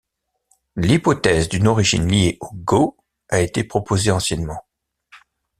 L'hypothèse 0.77 1.47
d'une 1.47 1.67
origine 1.67 2.07
liée 2.07 2.39
aux 2.41 2.49
Goths 2.55 2.95
a 3.29 3.39
été 3.39 3.63
proposée 3.63 4.09
anciennement. 4.09 4.65